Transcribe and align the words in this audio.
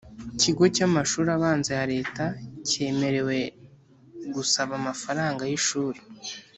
kigo 0.39 0.63
cy'amashuri 0.75 1.29
abanza 1.37 1.71
ya 1.79 1.85
leta 1.93 2.23
kemerewe 2.69 3.37
gusaba 4.35 4.71
amafaranga 4.81 5.41
y'ishuri. 5.49 5.99